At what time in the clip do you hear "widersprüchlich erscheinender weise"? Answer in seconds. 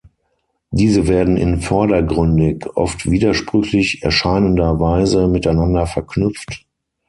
3.11-5.27